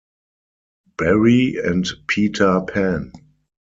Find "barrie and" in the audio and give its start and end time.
0.97-1.87